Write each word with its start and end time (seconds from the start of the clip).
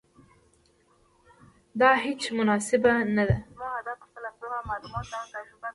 دا 1.79 1.91
هیڅ 2.03 2.21
مناسبه 2.37 2.91
نه 3.15 3.23
ده. 3.29 3.37